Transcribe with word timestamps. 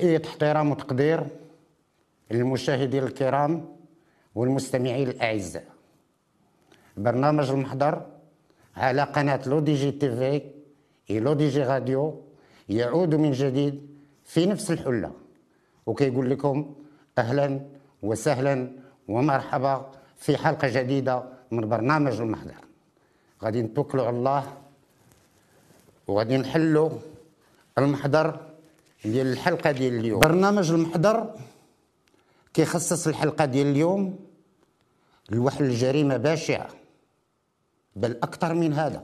تحية 0.00 0.22
احترام 0.26 0.70
وتقدير 0.70 1.26
للمشاهدين 2.30 3.02
الكرام 3.04 3.76
والمستمعين 4.34 5.08
الأعزاء. 5.08 5.64
برنامج 6.96 7.50
المحضر 7.50 8.06
على 8.76 9.02
قناة 9.02 9.48
لو 9.48 9.60
دي 9.60 9.74
جي 9.74 9.92
تي 9.92 10.08
في 11.06 11.20
لو 11.20 11.32
دي 11.32 11.48
جي 11.48 11.62
راديو 11.62 12.20
يعود 12.68 13.14
من 13.14 13.32
جديد 13.32 13.74
في 14.24 14.46
نفس 14.46 14.70
الحلة. 14.70 15.12
وكيقول 15.86 16.30
لكم 16.30 16.74
أهلا 17.18 17.60
وسهلا 18.02 18.72
ومرحبا 19.08 19.90
في 20.16 20.36
حلقة 20.36 20.68
جديدة 20.68 21.24
من 21.50 21.68
برنامج 21.68 22.20
المحضر. 22.20 22.64
غادي 23.42 23.62
نتوكلوا 23.62 24.06
على 24.06 24.16
الله 24.16 24.44
وغادي 26.08 26.36
نحلوا 26.36 26.90
المحضر 27.78 28.49
ديال 29.04 29.26
الحلقة 29.26 29.70
ديال 29.70 29.94
اليوم. 29.94 30.20
برنامج 30.20 30.70
المحضر 30.70 31.34
كيخصص 32.54 33.06
الحلقة 33.06 33.44
ديال 33.44 33.66
اليوم 33.66 34.18
لواحد 35.30 35.62
الجريمة 35.62 36.16
بشعه 36.16 36.68
بل 37.96 38.10
أكثر 38.10 38.54
من 38.54 38.72
هذا 38.72 39.02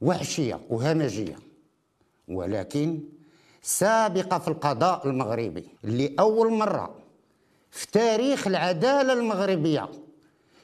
وحشية 0.00 0.60
وهمجية. 0.70 1.36
ولكن 2.28 3.00
سابقة 3.62 4.38
في 4.38 4.48
القضاء 4.48 5.08
المغربي 5.08 5.64
لأول 5.82 6.52
مرة 6.52 6.94
في 7.70 7.86
تاريخ 7.90 8.46
العدالة 8.46 9.12
المغربية. 9.12 9.88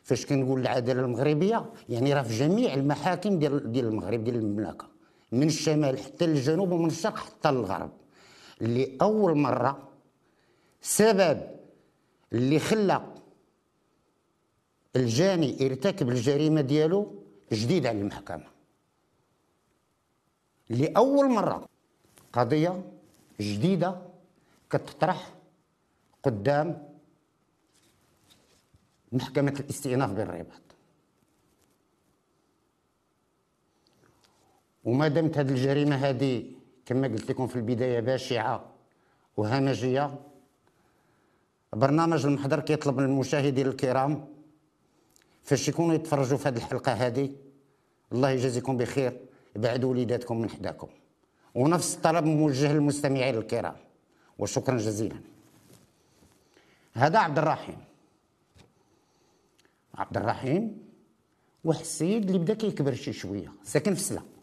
فاش 0.02 0.26
كنقول 0.26 0.60
العدالة 0.60 1.00
المغربية؟ 1.00 1.66
يعني 1.88 2.14
راه 2.14 2.22
في 2.22 2.38
جميع 2.38 2.74
المحاكم 2.74 3.38
ديال 3.38 3.72
ديال 3.72 3.86
المغرب 3.86 4.24
ديال 4.24 4.36
المملكة 4.36 4.86
من 5.32 5.46
الشمال 5.46 5.98
حتى 5.98 6.26
للجنوب 6.26 6.72
ومن 6.72 6.86
الشرق 6.86 7.16
حتى 7.16 7.50
للغرب. 7.50 7.90
لأول 8.60 9.38
مرة 9.38 9.88
سبب 10.80 11.40
اللي 12.32 12.58
خلى 12.58 13.14
الجاني 14.96 15.62
يرتكب 15.62 16.08
الجريمة 16.08 16.60
ديالو 16.60 17.14
جديد 17.52 17.86
على 17.86 18.00
المحكمة. 18.00 18.46
لأول 20.70 21.30
مرة 21.30 21.68
قضية 22.32 22.84
جديدة 23.40 24.02
كتطرح 24.70 25.34
قدام 26.22 26.88
محكمة 29.12 29.56
الاستئناف 29.60 30.10
بالرباط. 30.12 30.62
وما 34.84 35.08
دامت 35.08 35.38
هذه 35.38 35.50
الجريمة 35.50 35.96
هذه 35.96 36.57
كما 36.88 37.08
قلت 37.08 37.30
لكم 37.30 37.46
في 37.46 37.56
البداية 37.56 38.00
بشعة 38.00 38.64
وهمجية 39.36 40.18
برنامج 41.72 42.26
المحضر 42.26 42.60
كيطلب 42.60 42.96
من 42.96 43.04
المشاهدين 43.04 43.66
الكرام 43.66 44.28
فاش 45.42 45.68
يكونوا 45.68 45.94
يتفرجوا 45.94 46.38
في 46.38 46.48
هذه 46.48 46.56
الحلقة 46.56 46.92
هذه 46.92 47.30
الله 48.12 48.30
يجازيكم 48.30 48.76
بخير. 48.76 49.20
بعدوا 49.56 49.90
وليداتكم 49.90 50.40
من 50.40 50.50
حداكم. 50.50 50.88
ونفس 51.54 51.96
الطلب 51.96 52.24
موجه 52.24 52.72
للمستمعين 52.72 53.34
الكرام. 53.34 53.76
وشكرا 54.38 54.76
جزيلا. 54.76 55.20
هذا 56.94 57.18
عبد 57.18 57.38
الرحيم. 57.38 57.78
عبد 59.94 60.16
الرحيم 60.16 60.78
واحد 61.64 61.80
السيد 61.80 62.26
اللي 62.26 62.38
بدأ 62.38 62.54
كيكبر 62.54 62.94
شي 62.94 63.12
شوية 63.12 63.52
ساكن 63.64 63.94
في 63.94 64.00
سلا 64.00 64.37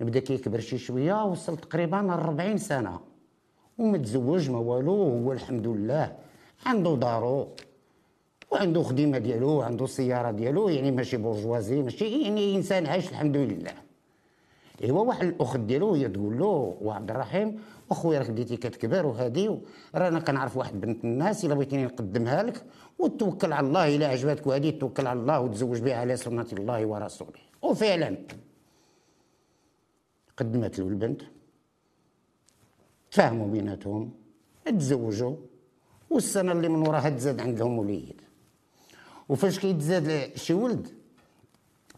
بدا 0.00 0.20
كيكبر 0.20 0.60
شي 0.60 0.78
شوية 0.78 1.24
وصل 1.24 1.56
تقريبا 1.56 1.96
ل 1.96 2.10
40 2.10 2.58
سنة. 2.58 3.00
ومتزوج 3.78 4.50
ما 4.50 4.58
والو 4.58 4.92
هو 4.92 5.32
الحمد 5.32 5.66
لله. 5.66 6.16
عنده 6.66 6.94
دارو 6.96 7.48
وعنده 8.50 8.82
خدمه 8.82 9.18
ديالو 9.18 9.48
وعنده 9.58 9.86
سيارة 9.86 10.30
ديالو 10.30 10.68
يعني 10.68 10.90
ماشي 10.90 11.16
بورجوازي 11.16 11.82
ماشي 11.82 12.22
يعني 12.22 12.56
إنسان 12.56 12.86
عايش 12.86 13.08
الحمد 13.10 13.36
لله. 13.36 13.72
إيوا 14.84 15.00
واحد 15.00 15.26
الأخت 15.26 15.60
ديالو 15.60 15.94
هي 15.94 16.08
تقول 16.08 16.38
له 16.38 16.76
وعبد 16.80 17.10
الرحيم 17.10 17.60
أخويا 17.90 18.18
راك 18.18 18.30
بديتي 18.30 18.56
كتكبر 18.56 19.06
وهادي 19.06 19.58
رانا 19.94 20.20
كنعرف 20.20 20.56
واحد 20.56 20.80
بنت 20.80 21.04
الناس 21.04 21.44
إلا 21.44 21.54
بغيتيني 21.54 21.84
نقدمها 21.84 22.42
لك 22.42 22.64
وتوكل 22.98 23.52
على 23.52 23.66
الله 23.66 23.96
إلا 23.96 24.06
عجباتك 24.06 24.46
وهادي 24.46 24.72
توكل 24.72 25.06
على 25.06 25.20
الله 25.20 25.40
وتزوج 25.40 25.80
بها 25.80 25.94
على 25.94 26.16
سنة 26.16 26.46
الله 26.52 26.86
ورسوله. 26.86 27.40
وفعلا. 27.62 28.16
قدمت 30.38 30.78
له 30.78 30.88
البنت 30.88 31.22
تفاهموا 33.10 33.48
بيناتهم 33.48 34.10
تزوجوا 34.66 35.36
والسنة 36.10 36.52
اللي 36.52 36.68
من 36.68 36.88
وراها 36.88 37.10
تزاد 37.10 37.40
عندهم 37.40 37.78
وليد. 37.78 38.20
وفاش 39.28 39.58
كيتزاد 39.58 40.36
شي 40.36 40.54
ولد 40.54 40.88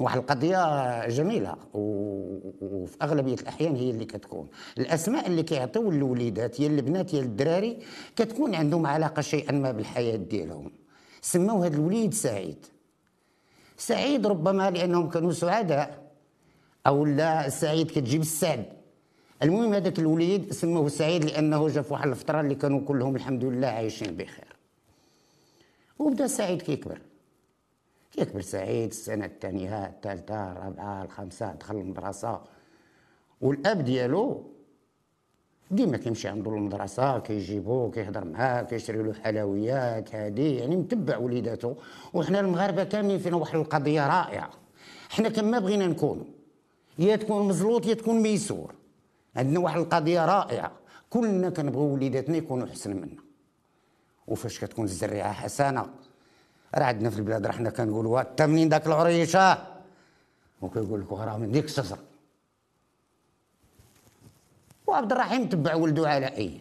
واحد 0.00 0.18
القضية 0.18 1.08
جميلة 1.08 1.56
وفي 1.74 2.96
أغلبية 3.02 3.34
الأحيان 3.34 3.76
هي 3.76 3.90
اللي 3.90 4.04
كتكون. 4.04 4.48
الأسماء 4.78 5.26
اللي 5.26 5.42
كيعطيو 5.42 5.90
الوليدات 5.90 6.60
يا 6.60 6.66
البنات 6.66 7.14
يا 7.14 7.20
الدراري 7.20 7.78
كتكون 8.16 8.54
عندهم 8.54 8.86
علاقة 8.86 9.22
شيئا 9.22 9.52
ما 9.52 9.72
بالحياة 9.72 10.16
ديالهم. 10.16 10.72
سموا 11.20 11.66
هذا 11.66 11.76
الوليد 11.76 12.14
سعيد. 12.14 12.66
سعيد 13.76 14.26
ربما 14.26 14.70
لأنهم 14.70 15.08
كانوا 15.08 15.32
سعداء 15.32 15.99
أو 16.86 17.04
لا 17.04 17.48
سعيد 17.48 17.90
كتجيب 17.90 18.20
السعد. 18.20 18.64
المهم 19.42 19.74
هذاك 19.74 19.98
الوليد 19.98 20.52
سموه 20.52 20.88
سعيد 20.88 21.24
لأنه 21.24 21.68
جا 21.68 21.82
في 21.82 21.92
واحد 21.92 22.08
الفترة 22.08 22.40
اللي 22.40 22.54
كانوا 22.54 22.80
كلهم 22.80 23.16
الحمد 23.16 23.44
لله 23.44 23.66
عايشين 23.66 24.16
بخير. 24.16 24.56
وبدا 25.98 26.26
سعيد 26.26 26.62
كيكبر. 26.62 27.00
كيكبر 28.12 28.40
سعيد 28.40 28.88
السنة 28.88 29.24
الثانية 29.24 29.86
الثالثة 29.86 30.52
الرابعة 30.52 31.02
الخامسة 31.02 31.52
دخل 31.52 31.76
المدرسة. 31.76 32.40
والأب 33.40 33.84
ديالو 33.84 34.50
ديما 35.70 35.96
كيمشي 35.96 36.28
عنده 36.28 36.50
للمدرسه 36.50 37.18
كيجيبو 37.18 37.90
كيهضر 37.90 38.24
معاه 38.24 38.62
كيشري 38.62 39.02
له 39.02 39.12
حلويات 39.12 40.14
هادي 40.14 40.56
يعني 40.56 40.76
متبع 40.76 41.16
وليداتو 41.18 41.74
وحنا 42.12 42.40
المغاربة 42.40 42.84
كاملين 42.84 43.18
فينا 43.18 43.36
واحد 43.36 43.54
القضية 43.54 44.06
رائعة. 44.06 44.50
حنا 45.10 45.28
كما 45.28 45.58
بغينا 45.58 45.86
نكونوا. 45.86 46.24
يا 46.98 47.16
تكون 47.16 47.48
مزلوط 47.48 47.86
يا 47.86 47.94
تكون 47.94 48.22
ميسور. 48.22 48.74
عندنا 49.36 49.60
واحد 49.60 49.80
القضية 49.80 50.24
رائعة. 50.24 50.72
كلنا 51.10 51.50
كنبغيو 51.50 51.94
وليداتنا 51.94 52.36
يكونوا 52.36 52.66
أحسن 52.66 52.96
منا. 52.96 53.22
وفاش 54.28 54.60
كتكون 54.60 54.84
الزريعة 54.84 55.32
حسنة. 55.32 55.86
راه 56.74 56.84
عندنا 56.84 57.10
في 57.10 57.18
البلاد 57.18 57.46
راه 57.46 57.52
حنا 57.52 57.70
كنقولوا 57.70 58.22
تا 58.22 58.46
منين 58.46 58.68
داك 58.68 58.86
العريشة. 58.86 59.58
وكيقول 60.62 61.00
لك 61.00 61.12
راه 61.12 61.38
من 61.38 61.52
ديك 61.52 61.64
الشجر 61.64 61.98
وعبد 64.86 65.12
الرحيم 65.12 65.48
تبع 65.48 65.74
ولده 65.74 66.08
علاء 66.08 66.60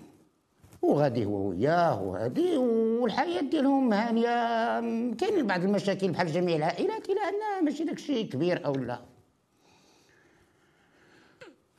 وغادي 0.81 1.25
هو 1.25 1.50
وياه 1.50 2.01
وهادي 2.01 2.57
والحياة 2.57 3.41
ديالهم 3.41 3.94
هانية. 3.94 5.16
كاينين 5.16 5.47
بعض 5.47 5.63
المشاكل 5.63 6.12
بحال 6.12 6.28
جميع 6.28 6.56
العائلات 6.56 7.09
إلا 7.09 7.22
انها 7.22 7.62
ماشي 7.63 7.84
داكشي 7.84 8.23
كبير 8.23 8.66
أو 8.66 8.75
لا. 8.75 9.00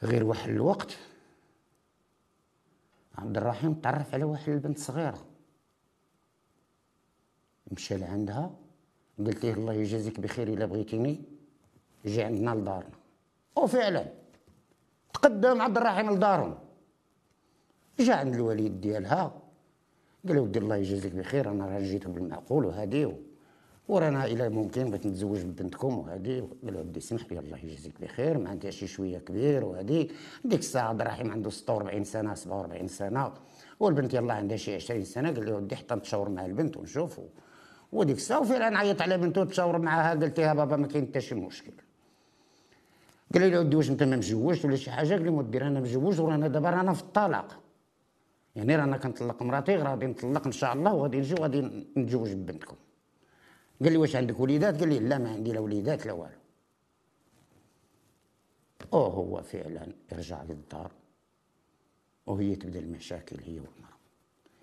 غير 0.02 0.24
واحد 0.24 0.50
الوقت. 0.50 0.98
عبد 3.18 3.36
الرحيم 3.36 3.74
تعرف 3.74 4.14
على 4.14 4.24
واحد 4.24 4.48
البنت 4.48 4.78
صغيرة. 4.78 5.26
مشى 7.72 7.96
لعندها 7.96 8.50
قلت 9.18 9.44
له 9.44 9.52
الله 9.52 9.72
يجازيك 9.72 10.20
بخير 10.20 10.48
إلا 10.48 10.66
بغيتيني. 10.66 11.22
جي 12.06 12.22
عندنا 12.22 12.50
لدارنا. 12.50 12.98
وفعلا 13.56 14.06
تقدم 15.14 15.62
عبد 15.62 15.76
الرحيم 15.76 16.10
لدارهم. 16.10 16.58
جا 17.98 18.14
عند 18.14 18.34
الوالد 18.34 18.80
ديالها. 18.80 19.42
قال 20.26 20.36
له 20.36 20.42
ودي 20.42 20.58
الله 20.58 20.76
يجازيك 20.76 21.14
بخير 21.14 21.50
أنا 21.50 21.66
راه 21.66 21.80
جيت 21.80 22.06
بالمعقول 22.06 22.64
وهادي 22.64 23.29
ورانا 23.90 24.24
إلى 24.24 24.48
ممكن 24.48 24.84
بغيت 24.90 25.06
نتزوج 25.06 25.40
ببنتكم 25.40 25.98
وهذه 25.98 26.48
قال 26.64 26.74
له 26.74 26.80
ودي 26.80 27.00
سمح 27.00 27.32
لي 27.32 27.38
الله 27.38 27.58
يجزيك 27.58 28.00
بخير 28.00 28.38
ما 28.38 28.50
عندها 28.50 28.70
شي 28.70 28.86
شوية 28.86 29.18
كبير 29.18 29.64
وهذه 29.64 30.08
ديك 30.44 30.58
الساعة 30.60 30.88
عبد 30.88 31.00
الرحيم 31.00 31.30
عنده 31.30 31.50
46 31.50 32.04
سنة 32.04 32.34
47 32.34 32.88
سنة. 32.88 33.32
والبنت 33.80 34.14
يلاه 34.14 34.34
عندها 34.34 34.56
شي 34.56 34.74
20 34.74 35.04
سنة 35.04 35.32
قال 35.32 35.46
له 35.46 35.54
ودي 35.54 35.76
حتى 35.76 35.94
نتشاور 35.94 36.28
مع 36.28 36.46
البنت 36.46 36.76
ونشوفوا 36.76 37.24
وديك 37.92 38.16
الساعة 38.16 38.40
وفعلا 38.40 38.78
عيط 38.78 39.02
على 39.02 39.18
بنته 39.18 39.44
تشاور 39.44 39.78
معاها 39.78 40.14
قلت 40.14 40.40
لها 40.40 40.54
بابا 40.54 40.76
ما 40.76 40.86
كاين 40.86 41.06
حتى 41.06 41.20
شي 41.20 41.34
مشكل. 41.34 41.72
قال 43.34 43.50
لي 43.50 43.58
ودي 43.58 43.76
واش 43.76 43.90
أنت 43.90 44.02
ما 44.02 44.16
مجوجش 44.16 44.64
ولا 44.64 44.76
شي 44.76 44.90
حاجة؟ 44.90 45.14
قال 45.14 45.22
لي 45.22 45.30
مدير 45.30 45.66
أنا 45.66 45.80
مجوج 45.80 46.20
ورانا 46.20 46.48
دابا 46.48 46.70
رانا 46.70 46.92
في 46.92 47.02
الطلاق. 47.02 47.60
يعني 48.56 48.76
رانا 48.76 48.96
كنطلق 48.96 49.42
مراتي 49.42 49.76
غادي 49.76 50.06
نطلق 50.06 50.46
إن 50.46 50.52
شاء 50.52 50.72
الله 50.72 50.94
وغادي 50.94 51.18
نجي 51.18 51.34
وغادي 51.34 51.60
نتزوج 51.96 52.32
ببنتكم. 52.32 52.76
قال 53.82 53.92
لي 53.92 53.98
واش 53.98 54.16
عندك 54.16 54.40
وليدات؟ 54.40 54.80
قال 54.80 54.88
لي 54.88 54.98
لا 54.98 55.18
ما 55.18 55.30
عندي 55.30 55.52
لا 55.52 55.60
وليدات 55.60 56.06
لا 56.06 56.12
والو. 56.12 56.34
أو 58.92 59.06
هو 59.06 59.42
فعلا 59.42 59.86
رجع 60.12 60.42
للدار 60.42 60.90
وهي 62.26 62.56
تبدأ 62.56 62.78
المشاكل 62.78 63.36
هي 63.46 63.52
والمرأة. 63.52 63.96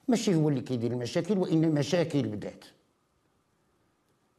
ماشي 0.08 0.36
هو 0.36 0.50
اللي 0.50 0.62
كيدير 0.62 0.92
المشاكل 0.92 1.38
وإن 1.38 1.64
المشاكل 1.64 2.28
بدات. 2.28 2.66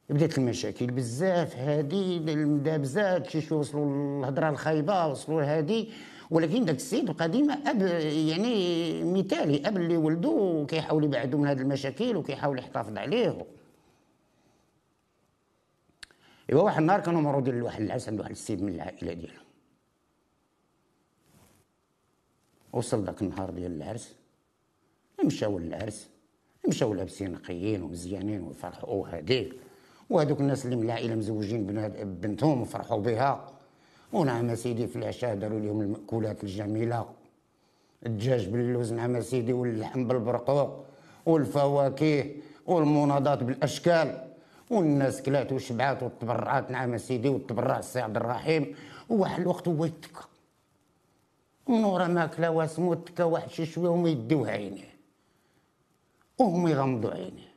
بدات 0.09 0.37
المشاكل 0.37 0.87
بزاف 0.87 1.55
هادي 1.55 2.17
المدابزات 2.17 3.29
شي 3.29 3.41
شوية 3.41 3.59
وصلوا 3.59 4.19
الهضره 4.19 4.49
الخايبة 4.49 5.07
وصلوا 5.07 5.41
لهادي. 5.41 5.89
ولكن 6.31 6.65
داك 6.65 6.75
السيد 6.75 7.09
القديم 7.09 7.51
أب 7.51 7.81
يعني 8.27 9.03
مثالي 9.03 9.67
أب 9.67 9.77
اللي 9.77 9.97
ولدو 9.97 10.65
كيحاول 10.65 11.03
يبعدو 11.03 11.37
من 11.37 11.47
هذه 11.47 11.61
المشاكل 11.61 12.15
وكيحاول 12.15 12.59
يحتفظ 12.59 12.97
عليه. 12.97 13.45
ايوا 16.49 16.61
واحد 16.61 16.81
النهار 16.81 16.99
كانوا 16.99 17.21
معروضين 17.21 17.59
لواحد 17.59 17.81
العرس 17.81 18.09
عند 18.09 18.19
واحد 18.19 18.31
السيد 18.31 18.63
من 18.63 18.73
العائله 18.73 19.13
ديالو 19.13 19.41
وصل 22.73 23.03
ذاك 23.03 23.21
النهار 23.21 23.49
ديال 23.49 23.71
العرس 23.71 24.15
مشاو 25.25 25.59
للعرس 25.59 26.09
مشاو 26.67 26.93
لابسين 26.93 27.31
نقيين 27.31 27.83
ومزيانين 27.83 28.41
وفرحوا 28.41 28.93
وهاديك 28.93 29.55
وهذوك 30.09 30.39
الناس 30.39 30.65
اللي 30.65 30.75
من 30.75 30.83
العائلة 30.83 31.15
مزوجين 31.15 31.67
بنتهم 32.21 32.61
وفرحوا 32.61 32.99
بها. 32.99 33.51
ونعم 34.13 34.55
سيدي 34.55 34.87
في 34.87 34.95
العشاء 34.95 35.35
داروا 35.35 35.59
لهم 35.59 35.81
المأكولات 35.81 36.43
الجميلة. 36.43 37.05
الدجاج 38.05 38.47
باللوز 38.47 38.93
نعم 38.93 39.21
سيدي 39.21 39.53
واللحم 39.53 40.07
بالبرقوق 40.07 40.85
والفواكه 41.25 42.35
والمناضات 42.65 43.43
بالأشكال. 43.43 44.28
والناس 44.69 45.21
كلات 45.21 45.51
وشبعات 45.51 46.03
وتبرعات 46.03 46.71
نعم 46.71 46.97
سيدي 46.97 47.29
وتبرع 47.29 47.79
السي 47.79 47.99
عبد 47.99 48.17
الرحيم 48.17 48.75
وواحد 49.09 49.41
الوقت 49.41 49.67
هو 49.67 49.85
يتكا 49.85 50.21
من 51.67 51.83
ورا 51.83 52.07
ماكلة 52.07 52.49
واسمو 52.49 52.93
تكا 52.93 53.23
واحد 53.23 53.49
شي 53.49 53.65
شوية 53.65 53.89
وما 53.89 54.09
يديوه 54.09 54.49
عينيه. 54.49 54.89
وهم 56.37 56.67
يغمضوا 56.67 57.11
عينيه. 57.11 57.53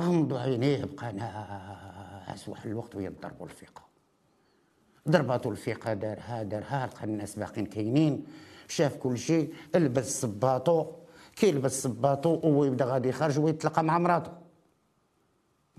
غمضوا 0.00 0.38
عينيه 0.38 0.84
بقى 0.84 1.12
ناعس 1.12 2.48
واحد 2.48 2.66
الوقت 2.66 2.94
ويضربوا 2.94 3.46
الفيقة. 3.46 3.82
ضرباتو 5.08 5.50
الفيقة 5.50 5.94
دارها 5.94 6.42
دارها 6.42 6.86
لقى 6.86 7.04
الناس 7.04 7.38
باقيين 7.38 7.66
كاينين. 7.66 8.26
شاف 8.68 8.96
كل 8.96 9.18
شيء 9.18 9.54
لبس 9.74 10.20
صباطو 10.20 10.86
كيلبس 11.36 11.82
صباطو 11.82 12.30
وهو 12.30 12.64
يبدأ 12.64 12.84
غادي 12.84 13.08
يخرج 13.08 13.38
ويتلقى 13.38 13.84
مع 13.84 13.98
مراته. 13.98 14.41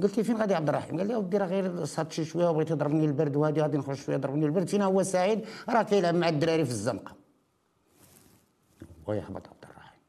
قلت 0.01 0.19
فين 0.19 0.37
غادي 0.37 0.55
عبد 0.55 0.69
الرحيم؟ 0.69 0.97
قال 0.97 1.07
لي 1.07 1.15
ودي 1.15 1.37
راه 1.37 1.45
غير 1.45 1.85
صاد 1.85 2.11
شي 2.11 2.25
شوية 2.25 2.49
وبغيت 2.49 2.71
يضربني 2.71 3.05
البرد 3.05 3.35
وهادي 3.35 3.61
غادي 3.61 3.77
نخرج 3.77 3.95
شوية 3.95 4.17
ضربني 4.17 4.45
البرد. 4.45 4.67
فين 4.67 4.81
هو 4.81 5.03
سعيد 5.03 5.45
راه 5.69 5.83
كيلعب 5.83 6.15
مع 6.15 6.29
الدراري 6.29 6.65
في 6.65 6.71
الزنقة. 6.71 7.15
ويهبط 9.07 9.47
عبد 9.47 9.63
الرحيم. 9.63 9.99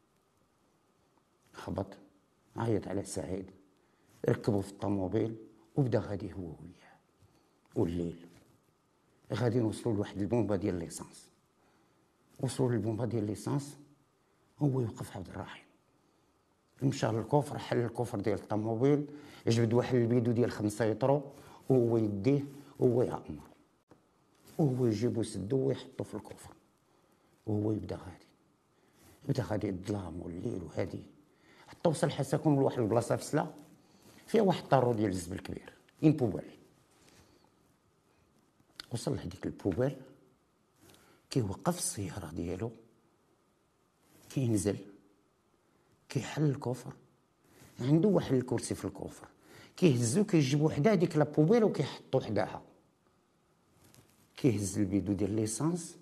هبط 1.64 1.86
عيط 2.56 2.88
على 2.88 3.04
سعيد 3.04 3.50
ركبوا 4.28 4.62
في 4.62 4.70
الطوموبيل 4.70 5.36
وبدا 5.76 5.98
غادي 5.98 6.32
هو 6.32 6.46
وياه 6.46 6.96
والليل. 7.74 8.26
غادي 9.32 9.60
نوصلوا 9.60 9.94
لواحد 9.94 10.20
البومبا 10.20 10.56
ديال 10.56 10.74
ليسانس. 10.74 11.30
وصلوا 12.40 12.70
للبومبا 12.72 13.04
ديال 13.04 13.26
l'essence 13.26 13.78
هو 14.58 14.80
يوقف 14.80 15.16
عبد 15.16 15.28
الرحيم. 15.28 15.63
مشى 16.82 17.06
لل 17.06 17.19
coffre 17.19 17.58
حل 17.58 17.78
ال 17.78 17.84
coffre 17.84 18.20
ديال 18.20 18.38
الطوموبيل 18.38 19.06
جبد 19.46 19.72
واحد 19.72 19.94
البيدو 19.94 20.32
ديال 20.32 20.50
خمسة 20.50 20.84
ليترو 20.84 21.22
وهو 21.68 21.96
يديه 21.96 22.44
وهو 22.78 23.02
يعمر 23.02 23.48
وهو 24.58 24.86
يجيبو 24.86 25.22
سدو 25.22 25.56
ويحطو 25.56 26.04
في 26.04 26.14
ال 26.14 26.20
coffre 26.20 26.54
وهو 27.46 27.72
يبدا 27.72 27.96
غادي. 27.96 28.26
بدا 29.28 29.42
غادي 29.42 29.68
الظلام 29.68 30.22
والليل 30.22 30.62
وهادي. 30.62 31.02
حتى 31.66 31.88
وصل 31.88 32.10
حشاكم 32.10 32.54
لواحد 32.54 32.78
البلاصة 32.78 33.16
في 33.16 33.24
سلا 33.24 33.46
فيها 34.26 34.42
واحد 34.42 34.68
طارو 34.68 34.92
ديال 34.92 35.10
الزبل 35.10 35.38
كبير 35.38 35.72
une 36.02 36.12
poubelle. 36.12 36.44
وصل 38.92 39.16
لهديك 39.16 39.46
ال 39.46 39.52
poubelle 39.52 39.96
كيوقف 41.30 41.78
السيارة 41.78 42.30
ديالو 42.30 42.70
كينزل. 44.30 44.93
كيحل 46.14 46.42
ال 46.42 46.49
coffre. 46.49 46.92
عنده 47.80 48.08
واحد 48.08 48.34
الكرسي 48.34 48.74
في 48.74 48.84
ال 48.84 48.90
coffre. 48.90 49.28
كيهزو 49.76 50.24
كيجيبو 50.24 50.68
حدا 50.68 50.94
ديك 50.94 51.16
la 51.16 51.26
poubelle 51.26 51.64
وكيحطو 51.64 52.20
حداها 52.20 52.62
كيهز 54.36 54.78
البيدو 54.78 55.12
ديال 55.12 55.36
l'essence 55.36 55.96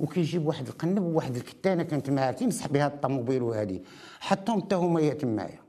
وكيجيب 0.00 0.46
واحد 0.46 0.68
القنب 0.68 1.02
وواحد 1.02 1.36
الكتانة 1.36 1.82
كانت 1.82 2.10
معاه 2.10 2.32
كيمسح 2.32 2.68
بها 2.68 2.86
الطوموبيل 2.86 3.42
وهادي. 3.42 3.82
حطهم 4.20 4.60
حتى 4.60 4.74
هما 4.74 5.08
تمايا 5.12 5.60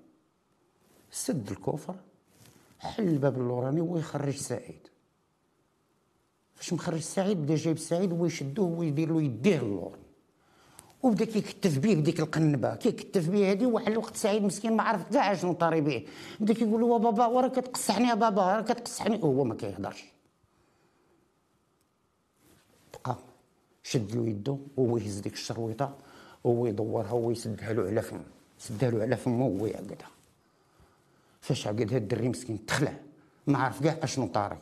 سد 1.12 1.52
ال 1.51 1.58
coffre 1.58 1.95
حل 2.80 3.08
الباب 3.08 3.38
اللوراني 3.38 3.81
ويخرج 3.81 4.36
سعيد. 4.36 4.88
فاش 6.56 6.74
مخرج 6.74 7.00
سعيد 7.00 7.38
بدا 7.38 7.56
جايب 7.56 7.78
سعيد 7.78 8.12
هو 8.12 8.26
يشدوه 8.26 8.80
ويدير 8.80 9.14
له 9.14 9.22
يديه 9.22 9.60
اللور 9.60 10.03
وبدا 11.04 11.26
كيكتف 11.26 11.78
بيه 11.78 11.96
بديك 11.96 12.20
القنبة 12.20 12.76
كيكتف 12.76 13.30
بيه 13.30 13.52
هذه 13.52 13.66
واحد 13.66 13.88
الوقت 13.92 14.16
سعيد 14.18 14.44
مسكين 14.44 14.76
ما 14.76 14.84
عرف 14.84 15.04
كاع 15.14 15.34
شنو 15.34 15.54
طاري 15.54 15.82
به 15.82 16.06
بدا 16.40 16.54
كيقول 16.54 16.82
له 16.82 16.98
بابا 17.00 17.26
راه 17.25 17.48
كتقصحني 17.48 18.08
يا 18.08 18.14
بابا 18.14 18.42
راه 18.42 18.62
كتقصحني 18.62 19.16
وهو 19.16 19.44
ما 19.44 19.56
كيهضرش. 19.56 20.04
بقى 22.94 23.16
شد 23.84 24.16
له 24.16 24.28
يدو 24.30 24.60
وهو 24.78 24.98
يهز 24.98 25.20
ديك 25.20 25.34
الشرويطة 25.34 25.96
وهو 26.44 26.66
يدورها 26.66 27.12
وهو 27.12 27.32
يسدها 27.32 27.74
له 27.74 27.84
على 27.88 28.02
فمه. 28.02 28.24
سدها 28.60 28.92
له 28.92 29.02
على 29.02 29.18
فمه 29.18 29.46
وهو 29.46 29.66
يعقدها. 29.66 30.10
فاش 31.42 31.68
عقدها 31.68 31.98
الدري 31.98 32.30
مسكين 32.30 32.66
تخلع 32.66 32.94
ما 33.48 33.58
عرف 33.58 33.84
كاع 33.84 33.98
اشنو 34.04 34.28
طاري 34.28 34.58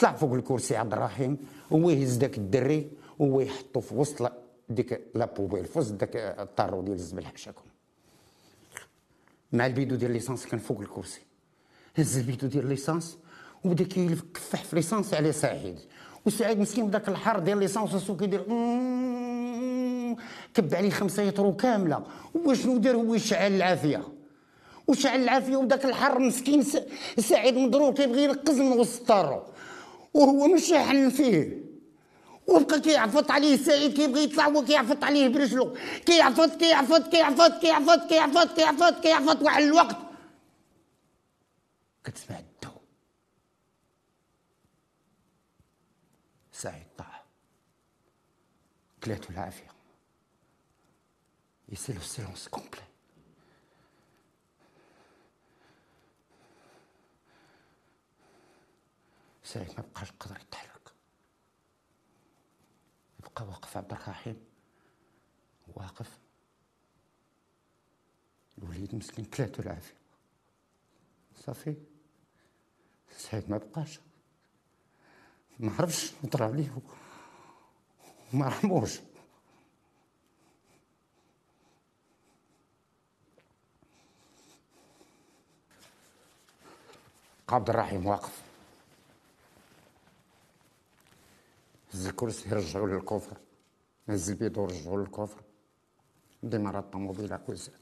طلع 0.00 0.12
فوق 0.12 0.32
الكرسي 0.32 0.76
عبد 0.76 0.92
الرحيم 0.92 1.38
هو 1.72 1.90
يهز 1.90 2.16
داك 2.16 2.38
الدري 2.38 2.90
وهو 3.18 3.40
يحطو 3.40 3.80
في 3.80 3.94
وسط 3.94 4.32
ديك 4.68 5.00
la 5.14 5.24
poubelle 5.24 5.64
في 5.64 5.78
وسط 5.78 5.92
داك 5.92 6.16
الطارو 6.16 6.82
ديال 6.82 6.94
الزبل 6.94 7.26
حاشاكم 7.26 7.64
مع 9.52 9.66
البيدو 9.66 9.94
ديال 9.94 10.10
l'essence 10.10 10.46
كان 10.46 10.60
فوق 10.60 10.80
الكرسي. 10.80 11.20
هز 11.98 12.16
البيدو 12.16 12.46
ديال 12.46 12.68
l'essence 12.68 13.18
وبدا 13.64 13.84
كيكفح 13.84 14.64
في 14.64 14.76
l'essence 14.76 15.14
على 15.14 15.32
سعيد. 15.32 15.78
وسعيد 16.26 16.58
مسكين 16.58 16.86
بداك 16.86 17.08
الحر 17.08 17.38
ديال 17.38 17.58
l'essence 17.58 17.94
وسو 17.94 18.16
كيدير 18.16 18.42
كب 20.54 20.74
عليه 20.74 20.90
خمسة 20.90 21.22
يطرو 21.22 21.56
كاملة. 21.56 22.06
وشنو 22.34 22.76
دار؟ 22.76 22.96
هو 22.96 23.14
يشعل 23.14 23.52
العافية. 23.52 24.02
وشعل 24.88 25.22
العافية 25.22 25.56
وداك 25.56 25.84
الحر 25.84 26.18
مسكين 26.18 26.64
سعيد 27.18 27.54
مضروب 27.54 27.94
كيبغي 27.94 28.24
ينقز 28.24 28.60
من 28.60 28.72
وسط 28.72 29.00
الطارو 29.00 29.42
وهو 30.14 30.46
مش 30.46 30.70
يحن 30.70 31.10
فيه. 31.10 31.63
وبقى 32.47 32.79
كيعفط 32.79 33.31
عليه 33.31 33.57
سعيد 33.57 33.93
كيبغي 33.95 34.23
يطلع 34.23 34.47
هو 34.47 34.65
كيعفط 34.65 35.03
عليه 35.03 35.27
برجلو 35.27 35.77
كيعفط 36.05 36.55
كيعفط 36.55 37.07
كيعفط 37.07 37.61
كيعفط 37.61 38.09
كيعفط 38.09 38.55
كيعفط 38.55 38.99
كيعفط 39.03 39.41
واحد 39.41 39.63
الوقت 39.63 39.97
كتسمع 42.03 42.39
الدو 42.39 42.71
سعيد 46.51 46.87
طاح 46.97 47.23
كلاتو 49.03 49.29
العافيه 49.33 49.69
يسلو 51.69 51.97
السيلونس 51.97 52.47
كومبلي 52.47 52.81
سعيد 59.43 59.67
ما 59.77 59.83
بقاش 59.93 60.11
قدر 60.19 60.35
يتحرك 60.41 60.72
بقى 63.34 63.44
واقف 63.48 63.76
عبد 63.76 63.92
الرحيم. 63.92 64.44
واقف. 65.74 66.18
الوليد 68.58 68.94
مسكين 68.94 69.24
ثلاثة 69.24 69.62
العافية 69.62 69.94
صافي. 71.36 71.76
سعيد 73.16 73.50
ما 73.50 73.58
بقاش. 73.58 74.00
ما 75.58 75.72
عرفش 75.78 76.12
نطرى 76.24 76.44
عليه. 76.44 76.78
وما 78.34 78.48
رحموش. 78.48 79.00
عبد 87.48 87.70
الرحيم 87.70 88.06
واقف. 88.06 88.43
الكرسي 91.94 92.48
رجعوا 92.48 92.88
للكفر 92.88 93.36
هز 94.08 94.30
البيض 94.30 94.58
ورجعوا 94.58 95.00
للكفر 95.00 95.42
ديما 96.42 96.78
الطوموبيل 96.78 97.36
كوزات 97.36 97.80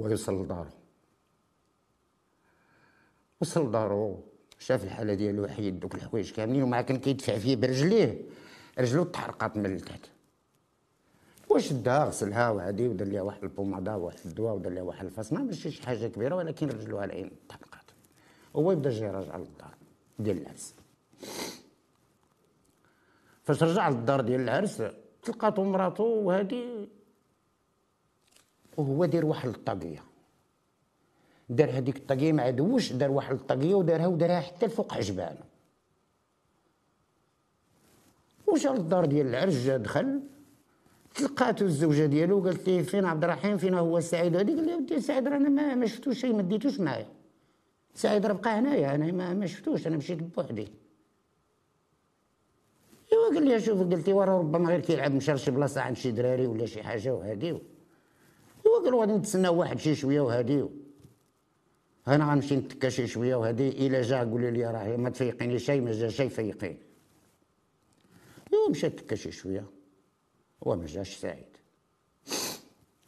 هو 0.00 0.08
يوصل 0.08 0.42
لدارو 0.42 0.70
وصل 3.40 3.68
لدارو 3.68 4.24
شاف 4.58 4.84
الحاله 4.84 5.14
ديالو 5.14 5.46
حيد 5.46 5.80
دوك 5.80 5.94
الحوايج 5.94 6.32
كاملين 6.32 6.62
ومع 6.62 6.80
كان 6.82 6.98
كيدفع 6.98 7.38
فيه 7.38 7.56
برجليه 7.56 8.22
رجلو 8.78 9.04
تحرقات 9.04 9.56
من 9.56 9.66
التحت 9.66 10.10
واش 11.48 11.72
داها 11.72 12.04
غسلها 12.04 12.50
وهادي 12.50 12.88
ودار 12.88 13.08
ليها 13.08 13.22
واحد 13.22 13.42
البوماده 13.42 13.96
واحد 13.96 14.18
الدواء 14.24 14.54
ودار 14.54 14.72
ليها 14.72 14.82
واحد 14.82 15.04
الفاس 15.04 15.32
ما 15.32 15.42
ماشي 15.42 15.70
شي 15.70 15.82
حاجة 15.82 16.06
كبيره 16.06 16.34
ولكن 16.34 16.68
رجلوها 16.68 17.04
العين 17.04 17.30
تحرقات 17.48 17.90
هو 18.56 18.72
يبدا 18.72 18.90
جاي 18.90 19.10
راجع 19.10 19.36
للدار 19.36 19.74
ديال 20.18 20.42
العرس 20.42 20.74
فاش 23.46 23.62
رجع 23.62 23.88
للدار 23.88 24.20
ديال 24.20 24.40
العرس 24.40 24.82
تلقاتو 25.22 25.64
مراتو 25.64 26.04
وهادي 26.04 26.88
وهو 28.76 29.04
داير 29.04 29.26
واحد 29.26 29.48
الطاقية. 29.48 30.02
دار 31.48 31.70
هذيك 31.70 31.96
الطاقية 31.96 32.32
ما 32.32 32.42
عدوش 32.42 32.92
دار 32.92 33.10
واحد 33.10 33.34
الطاقية 33.34 33.74
ودارها 33.74 34.06
ودارها 34.06 34.40
حتى 34.40 34.66
لفوق 34.66 34.92
حجبانه 34.92 35.40
وجا 38.46 38.70
للدار 38.70 39.04
ديال 39.04 39.26
العرس 39.26 39.54
جا 39.54 39.76
دخل 39.76 40.20
تلقاتو 41.14 41.64
الزوجة 41.64 42.06
ديالو 42.06 42.40
قالت 42.40 42.68
ليه 42.68 42.82
فين 42.82 43.04
عبد 43.04 43.24
الرحيم؟ 43.24 43.56
فين 43.58 43.74
هو 43.74 44.00
سعيد؟ 44.00 44.36
هذيك 44.36 44.56
قال 44.56 44.66
لي 44.66 44.74
ودي 44.74 45.00
سعيد 45.00 45.28
رانا 45.28 45.74
ما, 45.74 45.86
شفتوش 45.86 46.20
شي 46.20 46.32
ما 46.32 46.42
ديتوش 46.42 46.80
معايا. 46.80 47.06
سعيد 47.94 48.26
راه 48.26 48.32
بقى 48.32 48.58
هنايا 48.58 48.94
أنا 48.94 49.34
ما 49.34 49.46
شفتوش 49.46 49.86
أنا 49.86 49.96
مشيت 49.96 50.22
بوحدي. 50.22 50.68
ايوا 53.12 53.34
قال 53.34 53.48
لي 53.48 53.60
شوف 53.60 53.80
قلت 53.80 54.08
له 54.08 54.24
ربما 54.24 54.68
غير 54.68 54.80
كيلعب 54.80 55.14
مشى 55.14 55.32
لشي 55.32 55.50
بلاصة 55.50 55.80
عند 55.80 55.96
شي 55.96 56.10
دراري 56.10 56.46
ولا 56.46 56.66
شي 56.66 56.82
حاجة 56.82 57.14
وهادي 57.14 57.46
ايوا 57.46 58.78
قالوا 58.84 59.00
غادي 59.00 59.12
نتسناو 59.12 59.60
واحد 59.60 59.78
شي 59.78 59.94
شوية 59.94 60.20
وهادي 60.20 60.64
أنا 62.08 62.30
غنمشي 62.30 62.56
نتكا 62.56 62.88
شي 62.88 63.06
شوية 63.06 63.36
وهادي 63.36 63.86
الا 63.86 64.02
جا 64.02 64.18
قولي 64.18 64.50
لي 64.50 64.70
راه 64.70 64.96
ما 64.96 65.10
تفيقيني 65.10 65.58
شي 65.58 65.80
ما 65.80 65.92
جا 65.92 66.08
شي 66.08 66.28
فيقيني 66.28 66.78
ايوا 68.52 68.70
مشى 68.70 68.90
تكا 68.90 69.16
شي 69.16 69.32
شوية. 69.32 69.64
وما 70.60 70.86
جاش 70.86 71.16
سعيد. 71.16 71.56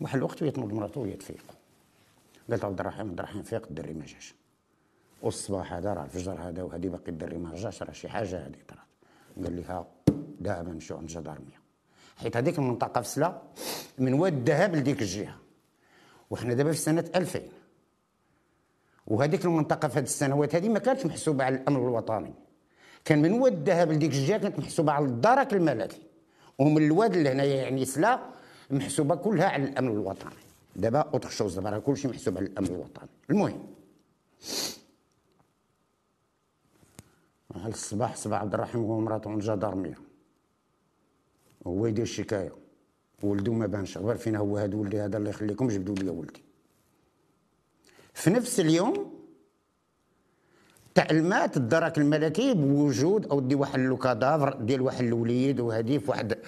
واحد 0.01 0.17
الوقت 0.17 0.43
وهي 0.43 0.51
تنوض 0.51 0.73
مراتو 0.73 1.01
وهي 1.01 1.13
تفيق. 1.13 1.45
قالت 2.51 2.65
عبد 2.65 2.81
الرحيم 2.81 3.09
عبد 3.09 3.19
الرحيم 3.19 3.43
فيق 3.43 3.67
الدري 3.67 3.95
ما 3.95 4.07
جاش. 4.07 4.35
والصباح 5.23 5.73
هذا 5.73 5.95
راه 5.95 6.05
الفجر 6.05 6.41
هذا 6.41 6.63
وهذه 6.63 6.89
باقي 6.89 7.09
الدري 7.09 7.39
ما 7.39 7.53
رجعش 7.53 7.83
راه 7.83 7.93
شي 7.93 8.09
حاجة 8.09 8.47
هذه 8.47 8.57
طرات 8.69 8.88
قال 9.45 9.53
لي 9.57 9.65
ها 9.65 9.87
دابا 10.41 10.73
نمشيو 10.73 10.97
عند 10.97 11.09
الجدارميه 11.09 11.59
حيت 12.17 12.37
هذيك 12.37 12.59
المنطقة 12.59 13.01
في 13.01 13.09
سلا 13.09 13.43
من 13.99 14.13
واد 14.15 14.33
الذهب 14.33 14.77
لديك 14.77 15.03
الجهة. 15.03 15.37
وحنا 16.31 16.55
دابا 16.55 16.73
في 16.73 16.79
سنة 16.79 17.05
2000 17.15 17.43
وهذيك 19.07 19.45
المنطقة 19.45 19.89
في 19.89 19.99
هذه 19.99 20.05
السنوات 20.05 20.55
هذه 20.55 20.69
ما 20.69 20.79
كانتش 20.79 21.07
محسوبة 21.07 21.45
على 21.45 21.57
الامن 21.57 21.77
الوطني. 21.77 22.35
كان 23.05 23.23
من 23.23 23.33
واد 23.33 23.53
الذهب 23.53 23.93
لديك 23.93 24.13
الجهة 24.13 24.39
كانت 24.39 24.59
محسوبة 24.59 24.93
على 24.93 25.05
الدرك 25.05 25.53
الملكي. 25.53 26.03
ومن 26.59 26.87
الواد 26.87 27.17
اللي 27.17 27.29
هنايا 27.29 27.63
يعني 27.63 27.85
سلا 27.85 28.21
محسوبة 28.71 29.15
كلها 29.15 29.49
على 29.49 29.65
الامن 29.65 29.89
الوطني. 29.89 30.31
دابا 30.77 31.01
أوتر 31.01 31.29
شوز 31.29 31.59
دابا 31.59 31.79
كلشي 31.79 32.09
محسوب 32.09 32.37
على 32.39 32.47
الامن 32.47 32.67
الوطني. 32.67 33.09
المهم 33.31 33.67
على 37.55 37.69
الصباح 37.69 38.17
صباح 38.17 38.41
عبد 38.41 38.55
الرحيم 38.55 38.81
هو 38.81 39.01
مراته 39.01 39.31
عند 39.31 39.43
جدارمية. 39.43 39.99
هو 41.67 41.87
يدير 41.87 42.03
الشكاية. 42.03 42.53
ولدو 43.23 43.53
ما 43.53 43.67
بانش. 43.67 43.99
غير 43.99 44.17
فين 44.17 44.37
هو 44.37 44.57
هذا 44.57 44.77
ولدي 44.77 45.01
هذا 45.01 45.17
الله 45.17 45.31
يخليكم 45.31 45.69
جبدوا 45.69 45.95
لي 45.95 46.11
ولدي. 46.11 46.43
في 48.15 48.31
نفس 48.31 48.61
اليوم 48.61 49.19
تعلمات 50.95 51.57
الدرك 51.57 51.99
الملكي 51.99 52.55
بوجود 52.55 53.27
أو 53.27 53.41
دي 53.41 53.55
واحد 53.55 53.81
لو 53.81 53.97
كادافر 53.97 54.55
ديال 54.55 54.81
واحد 54.81 55.05
الوليد 55.05 55.61
وهذه 55.61 55.99
في 55.99 56.11
واحد 56.11 56.39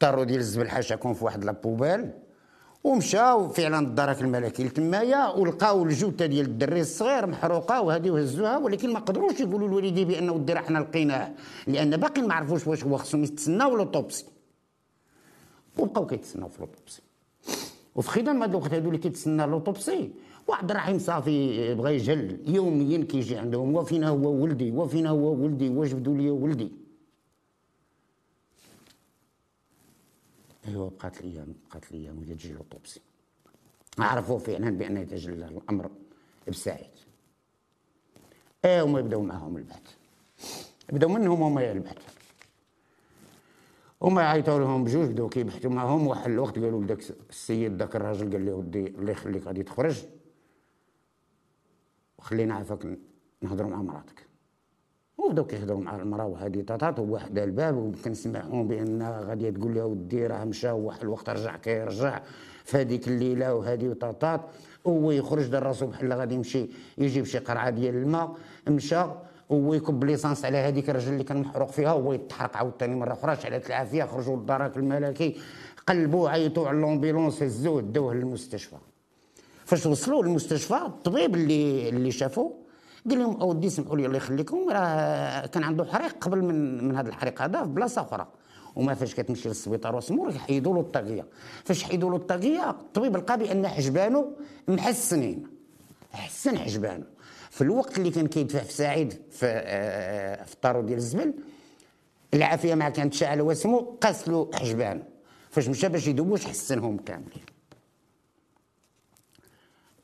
طارو 0.00 0.24
ديال 0.24 0.38
الزبل 0.40 0.68
حاشا 0.68 0.96
كون 0.96 1.14
في 1.14 1.24
واحد 1.24 1.44
la 1.44 1.58
poubelle 1.58 2.12
ومشاو 2.84 3.48
فعلا 3.48 3.78
الدرك 3.78 4.20
الملكي 4.22 4.64
لتمايا 4.64 5.30
ولقاو 5.30 5.82
الجثة 5.82 6.26
ديال 6.26 6.46
الدري 6.46 6.80
الصغير 6.80 7.26
محروقة 7.26 7.80
وهذه 7.82 8.10
وهزوها 8.10 8.56
ولكن 8.58 8.92
ما 8.92 8.98
قدروش 8.98 9.40
يقولوا 9.40 9.68
للوالدي 9.68 10.04
بأنه 10.04 10.44
راه 10.50 10.60
حنا 10.60 10.78
لقيناه 10.78 11.30
لأن 11.66 11.96
باقي 11.96 12.22
ما 12.22 12.34
عرفوش 12.34 12.66
واش 12.66 12.84
هو 12.84 12.96
خصهم 12.96 13.24
يتسناو 13.24 13.76
l'autopsie 13.76 14.24
وبقاو 15.78 16.06
كيتسناو 16.06 16.48
في 16.48 16.60
l'autopsie 16.60 17.02
وفي 17.94 18.08
خلال 18.08 18.28
هاد 18.42 18.50
الوقت 18.50 18.72
هادو 18.74 18.88
اللي 18.88 18.98
كيتسنى 18.98 19.46
l'autopsie 19.46 20.10
عبد 20.48 20.70
الرحيم 20.70 20.98
صافي 20.98 21.74
بغى 21.74 21.94
يجهل 21.94 22.38
يوميا 22.46 23.04
كيجي 23.04 23.36
عندهم 23.36 23.74
وفين 23.74 24.04
هو 24.04 24.28
ولدي 24.42 24.70
وفين 24.70 25.06
هو 25.06 25.34
ولدي 25.34 25.68
وجبدوا 25.68 26.16
لي 26.16 26.30
ولدي؟ 26.30 26.72
ايوا 30.68 30.90
بقات 30.90 31.20
الأيام 31.20 31.54
بقات 31.68 31.90
الأيام 31.90 32.18
وهي 32.18 32.34
تجي 32.34 32.52
لوطوبسي 32.52 33.00
عرفوا 33.98 34.38
فعلا 34.38 34.70
بأن 34.70 34.96
يتجلى 34.96 35.48
الأمر 35.48 35.90
بسعيد. 36.48 36.90
إيه 38.64 38.82
هما 38.82 39.00
يبداو 39.00 39.22
معاهم 39.22 39.56
البحث 39.56 39.94
بداو 40.92 41.10
منهم 41.10 41.42
هما 41.42 41.72
البحث 41.72 42.16
هما 44.02 44.22
عيطوا 44.22 44.58
لهم 44.58 44.84
بجوج 44.84 45.08
بداو 45.08 45.28
كيبحثوا 45.28 45.70
معاهم 45.70 46.06
واحد 46.06 46.30
الوقت 46.30 46.58
قالوا 46.58 46.84
لذاك 46.84 47.02
السيد 47.30 47.76
ذاك 47.76 47.96
الراجل 47.96 48.32
قال 48.32 48.46
له 48.46 48.54
ودي 48.54 48.86
الله 48.86 49.12
يخليك 49.12 49.46
غادي 49.46 49.62
تخرج؟ 49.62 50.04
وخلينا 52.18 52.54
عافاك 52.54 52.98
نهضروا 53.42 53.70
مع 53.70 53.82
مراتك. 53.82 54.25
وبداو 55.18 55.44
كيهضروا 55.44 55.80
مع 55.80 55.96
المراه 55.96 56.26
وهذه 56.26 56.62
طاطات 56.62 56.98
وواحد 56.98 57.38
الباب 57.38 57.76
وكنسمعهم 57.76 58.68
بأن 58.68 59.02
غادي 59.02 59.50
تقول 59.50 59.74
له 59.74 59.84
ودي 59.86 60.26
راه 60.26 60.44
مشى 60.44 60.70
وواحد 60.70 61.02
الوقت 61.02 61.30
رجع 61.30 61.56
كيرجع 61.56 62.20
في 62.64 62.76
هذيك 62.76 63.08
الليلة 63.08 63.54
وهذه 63.54 63.88
وطاطات 63.88 64.40
هو 64.86 65.10
يخرج 65.10 65.46
دار 65.46 65.62
راسو 65.62 65.86
بحال 65.86 66.12
غادي 66.12 66.34
يمشي 66.34 66.66
يجيب 66.98 67.24
شي 67.24 67.38
قرعة 67.38 67.70
ديال 67.70 67.94
الماء 67.94 68.34
مشى 68.68 69.04
هو 69.52 69.74
يكب 69.74 70.04
ليسانس 70.04 70.44
على 70.44 70.58
هذيك 70.58 70.90
الرجل 70.90 71.12
اللي 71.12 71.24
كان 71.24 71.40
محروق 71.40 71.70
فيها 71.70 71.90
هو 71.90 72.12
يتحرق 72.12 72.56
عاوتاني 72.56 72.94
مرة 72.96 73.12
أخرى 73.12 73.36
شعلت 73.36 73.66
العافية 73.66 74.04
خرجوا 74.04 74.36
للدرك 74.36 74.76
الملكي 74.76 75.36
قلبوا 75.86 76.28
عيطوا 76.28 76.68
على 76.68 76.78
لومبيلونس 76.78 77.42
هزوه 77.42 77.80
داوه 77.80 78.14
للمستشفى. 78.14 78.76
فاش 79.64 79.86
وصلوا 79.86 80.22
للمستشفى 80.22 80.74
الطبيب 80.74 81.34
اللي 81.34 81.88
اللي 81.88 82.10
شافوه 82.10 82.65
قال 83.10 83.18
لهم 83.18 83.40
اودي 83.40 83.70
سمحوا 83.70 83.96
لي 83.96 84.06
الله 84.06 84.16
يخليكم. 84.16 84.68
راه 84.70 85.46
كان 85.46 85.62
عنده 85.62 85.84
حريق 85.84 86.16
قبل 86.20 86.42
من 86.42 86.88
من 86.88 86.96
هذا 86.96 87.08
الحريق 87.08 87.42
هذا 87.42 87.62
في 87.62 87.68
بلاصة 87.68 88.02
أخرى. 88.02 88.26
وما 88.76 88.94
فاش 88.94 89.14
كتمشي 89.14 89.48
للسبيطار 89.48 89.96
وسمور 89.96 90.30
يحيدوا 90.30 90.74
له 90.74 90.80
الطاقيه 90.80 91.26
فاش 91.64 91.84
حيدوا 91.84 92.10
له 92.10 92.16
الطاقيه 92.16 92.70
الطبيب 92.70 93.16
لقى 93.16 93.38
بان 93.38 93.68
حجبانه 93.68 94.32
محسنين. 94.68 95.46
حسن 96.12 96.58
حجبانه. 96.58 97.04
في 97.50 97.60
الوقت 97.62 97.98
اللي 97.98 98.10
كان 98.10 98.26
كيدفع 98.26 98.58
في 98.58 98.72
سعيد 98.72 99.12
في 99.30 99.46
آه، 99.46 100.44
في 100.44 100.54
الطارو 100.54 100.80
ديال 100.80 100.98
الزبل 100.98 101.34
العافية 102.34 102.74
ما 102.74 102.88
كانت 102.88 103.14
شاعله 103.14 103.42
واسمو 103.42 103.78
قاس 104.00 104.28
له 104.28 104.50
حجبانه. 104.54 105.02
فاش 105.50 105.68
مشى 105.68 105.88
باش 105.88 106.06
يدوش 106.06 106.46
حسنهم 106.46 106.96
كاملين. 106.96 107.55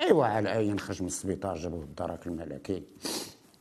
ايوا 0.03 0.25
على 0.25 0.53
أي 0.53 0.79
خرج 0.79 1.03
من 1.03 1.09
السبيطار 1.09 1.57
جابوه 1.57 1.83
الدرك 1.83 2.27
الملكي. 2.27 2.83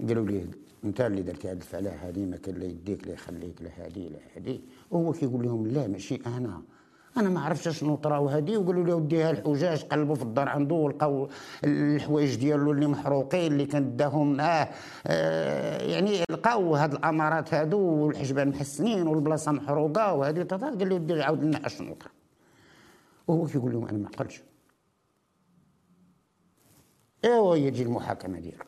قالوا 0.07 0.25
لي 0.25 0.47
أنت 0.83 1.01
اللي 1.01 1.21
درتي 1.21 1.49
هاد 1.49 1.57
الفعلة 1.57 1.91
هذه 1.91 2.25
ما 2.25 2.37
كان 2.37 2.55
لا 2.55 2.65
يديك 2.65 3.07
لا 3.07 3.13
يخليك 3.13 3.61
لا 3.61 3.69
هذه 3.77 4.09
لا 4.09 4.19
هذه 4.35 4.59
وهو 4.91 5.11
كيقول 5.11 5.45
لهم 5.45 5.67
لا 5.67 5.87
ماشي 5.87 6.15
أنا. 6.25 6.61
أنا 7.17 7.29
ما 7.29 7.39
عرفتش 7.41 7.79
شنو 7.79 7.95
طراو 7.95 8.27
هذه 8.29 8.57
وقالوا 8.57 8.83
له 8.83 8.95
وديها 8.95 9.31
الحجاج 9.31 9.83
قلبوا 9.83 10.15
في 10.15 10.21
الدار 10.21 10.49
عنده 10.49 10.75
ولقاو 10.75 11.29
الحوايج 11.63 12.35
ديالو 12.35 12.71
اللي 12.71 12.87
محروقين 12.87 13.51
اللي 13.51 13.65
كان 13.65 13.95
داهم 13.95 14.33
معاه 14.37 14.69
آه 15.07 15.81
يعني 15.81 16.23
لقاو 16.29 16.75
هاد 16.75 16.93
الأمارات 16.93 17.53
هادو 17.53 17.79
والحجبان 17.79 18.49
محسنين 18.49 19.07
والبلاصة 19.07 19.51
محروقة 19.51 20.13
وهذه 20.13 20.43
قال 20.43 20.89
له 20.89 20.95
ودي 20.95 21.23
عاود 21.23 21.43
لنا 21.43 21.67
شنو 21.67 21.93
طرا 21.93 22.11
وهو 23.27 23.45
كيقول 23.45 23.71
لهم 23.71 23.87
أنا 23.87 23.97
ما 23.97 24.07
عقلتش. 24.07 24.43
ايوا 27.25 27.55
يجي 27.55 27.83
المحاكمة 27.83 28.39
ديالو؟ 28.39 28.65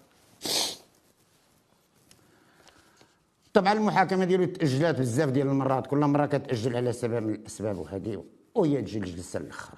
طبعا 3.54 3.74
المحاكمة 3.74 4.26
ديالو 4.26 4.46
تأجلات 4.46 5.00
بزاف 5.00 5.30
ديال 5.30 5.48
المرات 5.48 5.88
كل 5.88 5.98
مرة 5.98 6.26
كتأجل 6.26 6.76
على 6.76 6.94
سبب 6.94 7.24
من 7.24 7.34
الأسباب 7.34 7.78
وهذه 7.78 8.26
وهي 8.56 8.82
تجي 8.82 8.98
الجلسة 8.98 9.40
الأخرى. 9.40 9.78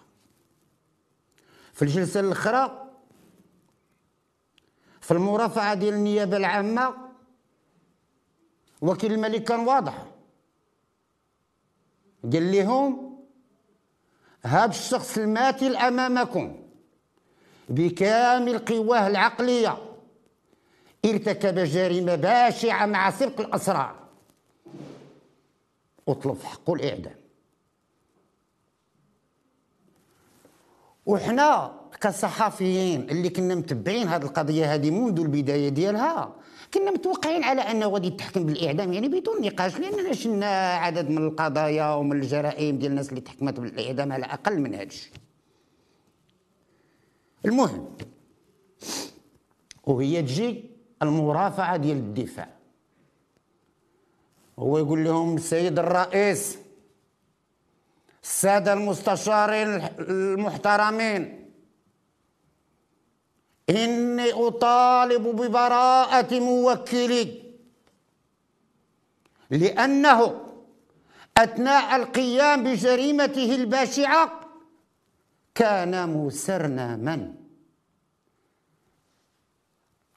في 1.74 1.82
الجلسة 1.82 2.20
الأخرى 2.20 2.91
في 5.01 5.12
المرافعة 5.12 5.74
ديال 5.74 5.94
النيابة 5.94 6.38
العامة 6.38 6.96
وكيل 8.82 9.13
الملك 9.13 9.44
كان 9.44 9.60
واضح. 9.60 10.05
قال 12.24 12.51
لهم 12.51 13.15
هذا 14.46 14.65
الشخص 14.70 15.17
الماثل 15.17 15.75
امامكم 15.75 16.64
بكامل 17.69 18.57
قواه 18.57 19.07
العقلية. 19.07 19.77
ارتكب 21.05 21.60
جريمة 21.60 22.15
باشعة 22.15 22.86
مع 22.86 23.12
سرقه 23.12 23.41
الأسرار. 23.41 23.95
وطلب 26.07 26.36
في 26.36 26.48
حقه 26.48 26.74
الإعدام. 26.74 27.15
وحنا 31.05 31.72
كصحفيين 32.01 33.10
اللي 33.10 33.29
كنا 33.29 33.55
متبعين 33.55 34.07
هذه 34.07 34.24
القضية 34.24 34.74
هذه 34.74 34.91
منذ 34.91 35.19
البداية 35.19 35.69
ديالها 35.69 36.36
كنا 36.74 36.91
متوقعين 36.91 37.43
على 37.43 37.62
أنه 37.62 37.88
غادي 37.88 38.10
تحكم 38.10 38.45
بالإعدام 38.45 38.93
يعني 38.93 39.07
بدون 39.07 39.41
نقاش 39.41 39.79
لاننا 39.79 40.13
شفنا 40.13 40.74
عدد 40.74 41.10
من 41.10 41.27
القضايا 41.27 41.93
ومن 41.93 42.22
الجرائم 42.22 42.77
ديال 42.77 42.91
الناس 42.91 43.10
اللي 43.10 43.22
تحكمت 43.22 43.60
بالإعدام 43.60 44.12
على 44.12 44.25
أقل 44.25 44.60
من 44.60 44.75
هذا 44.75 44.84
الشيء. 44.84 45.12
المهم 47.46 47.98
وهي 49.84 50.22
تجي 50.22 50.70
المرافعة 51.01 51.77
ديال 51.77 51.98
الدفاع. 51.98 52.50
هو 54.60 54.77
يقول 54.77 55.04
لهم 55.04 55.36
السيد 55.36 55.80
الرئيس 55.80 56.58
السادة 58.24 58.74
المستشارين 58.74 59.68
المحترمين 60.00 61.51
إني 63.70 64.32
أطالب 64.34 65.24
ببراءة 65.27 66.39
موكلي 66.39 67.44
لأنه 69.50 70.42
أثناء 71.38 71.96
القيام 71.96 72.63
بجريمته 72.63 73.56
البشعة 73.56 74.45
كان 75.55 76.09
مسرنما 76.09 77.33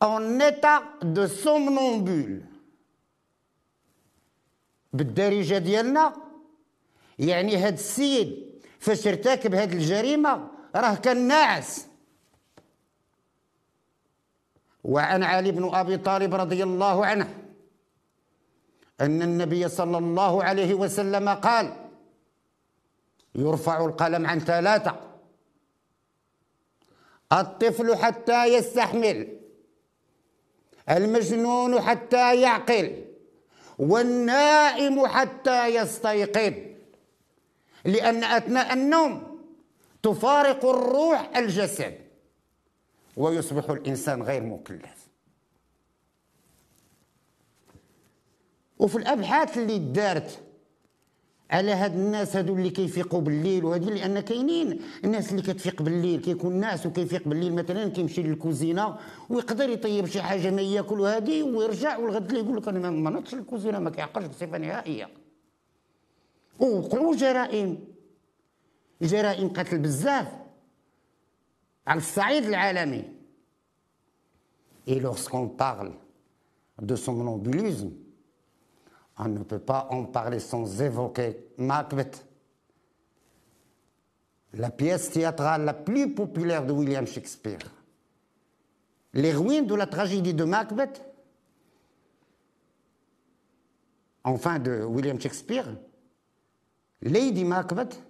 en 0.01 0.41
état 0.41 0.83
de 1.03 1.27
somnambule 1.27 2.43
بالدارجة 4.93 5.59
ديالنا. 5.59 6.13
يعني 7.19 7.57
هاد 7.57 7.73
السيد 7.73 8.61
فاش 8.79 9.07
ارتكب 9.07 9.55
هاد 9.55 9.73
الجريمة 9.73 10.51
راه 10.77 10.95
كان 10.95 11.29
ناعس. 11.29 11.87
وعن 14.85 15.23
علي 15.23 15.51
بن 15.51 15.75
أبي 15.75 15.97
طالب 15.97 16.35
رضي 16.35 16.63
الله 16.63 17.07
عنه 17.07 17.35
أن 19.01 19.23
النبي 19.23 19.69
صلى 19.69 19.99
الله 19.99 20.45
عليه 20.45 20.75
وسلم 20.75 21.29
قال 21.29 21.77
يرفع 23.35 23.85
القلم 23.85 24.27
عن 24.27 24.41
ثلاثة. 24.41 25.08
الطفل 27.33 27.97
حتى 27.97 28.45
يستحمل 28.45 29.39
المجنون 30.91 31.81
حتى 31.81 32.41
يعقل 32.41 33.05
والنائم 33.79 35.07
حتى 35.07 35.67
يستيقظ. 35.67 36.55
لأن 37.85 38.25
أثناء 38.25 38.73
النوم 38.73 39.41
تفارق 40.03 40.65
الروح 40.65 41.37
الجسد 41.37 41.99
ويصبح 43.17 43.71
الإنسان 43.71 44.23
غير 44.23 44.43
مكلف. 44.43 45.09
وفي 48.79 48.99
الأبحاث 48.99 49.59
اللي 49.59 49.79
دارت 49.79 50.41
على 51.51 51.73
هاد 51.73 51.95
الناس 51.95 52.37
هادو 52.37 52.57
اللي 52.57 52.71
كيفيقوا 52.71 53.21
بالليل 53.21 53.65
وهادي 53.65 53.91
لأن 53.91 54.21
كاينين 54.21 54.81
الناس 55.05 55.31
اللي 55.31 55.43
كتفيق 55.43 55.83
بالليل 55.83 56.21
كيكون 56.21 56.53
ناس 56.57 56.87
وكيفيق 56.87 57.29
بالليل. 57.29 57.55
مثلا 57.55 57.89
كيمشي 57.89 58.23
للكوزينة 58.23 58.97
ويقدر 59.29 59.69
يطيب 59.69 60.07
شي 60.07 60.23
حاجة 60.23 60.51
ما 60.51 60.63
ياكل 60.63 61.01
وهادي 61.01 61.43
ويرجع 61.43 61.99
والغد 61.99 62.33
يقول 62.33 62.57
لك 62.57 62.69
أنا 62.69 62.91
ما 62.91 63.11
نطش 63.11 63.35
الكوزينة 63.35 63.79
ما 63.79 63.91
كيعقلش 63.91 64.27
بصفة 64.27 64.59
نهائية. 64.59 65.09
ووقعوا 66.61 67.17
جرائم. 67.17 67.79
جرائم 69.03 69.49
قتل 69.49 69.79
بزاف 69.79 70.29
على 71.87 71.99
الصعيد 71.99 72.45
العالمي. 72.45 73.05
Et 74.87 75.01
lorsqu'on 75.01 75.49
parle 75.49 75.93
de 76.81 76.97
somnambulisme, 76.97 77.91
on 79.18 79.28
ne 79.28 79.44
peut 79.44 79.60
pas 79.60 79.88
en 79.92 80.06
parler 80.06 80.40
sans 80.40 80.82
évoquer 80.82 81.48
Macbeth, 81.58 82.26
la 84.54 84.70
pièce 84.70 85.12
théâtrale 85.12 85.66
la 85.66 85.74
plus 85.74 86.14
populaire 86.14 86.66
de 86.66 86.74
William 86.74 87.06
Shakespeare. 87.06 87.60
L'héroïne 89.14 89.68
de 89.68 89.76
la 89.76 89.86
tragédie 89.86 90.34
de 90.34 90.44
Macbeth, 90.44 91.04
enfin 94.24 94.60
de 94.60 94.84
William 94.84 95.20
Shakespeare, 95.20 95.68
Lady 97.02 97.44
Macbeth, 97.44 98.02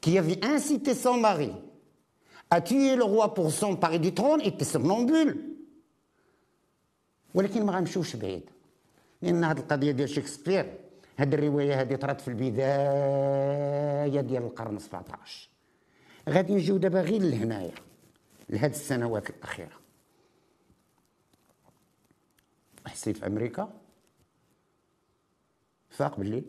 qui 0.00 0.18
avait 0.18 0.44
incité 0.44 0.94
son 0.94 1.18
mari 1.18 1.52
à 2.48 2.60
tuer 2.60 2.96
le 2.96 3.04
roi 3.04 3.32
pour 3.34 3.52
s'emparer 3.52 3.98
du 3.98 4.12
trône 4.12 4.40
était 4.40 4.64
somnambule 4.64 5.46
ولكن 7.34 7.66
ما 7.66 7.72
غنمشيوش 7.72 8.16
بعيد 8.16 8.50
لأن 9.25 9.43
هذه 9.43 9.59
القضية 9.59 9.91
ديال 9.91 10.09
شكسبير 10.09 10.79
هذه 11.17 11.35
الرواية 11.35 11.81
هذه 11.81 11.95
طرات 11.95 12.21
في 12.21 12.27
البداية 12.27 14.21
ديال 14.21 14.43
القرن 14.43 14.79
17 14.79 15.49
غادي 16.29 16.55
نجيو 16.55 16.77
دابا 16.77 17.01
غير 17.01 17.21
لهنايا 17.21 17.75
لهاد 18.49 18.69
السنوات 18.69 19.29
الأخيرة. 19.29 19.79
حسين 22.85 23.13
في 23.13 23.27
أمريكا. 23.27 23.81
فاق 25.89 26.17
بالليل 26.17 26.45